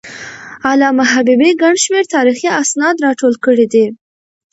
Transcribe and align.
علامه 0.69 1.03
حبيبي 1.13 1.49
ګڼ 1.61 1.75
شمېر 1.83 2.05
تاریخي 2.15 2.47
اسناد 2.63 2.95
راټول 3.05 3.33
کړي 3.45 3.65
دي. 3.73 3.85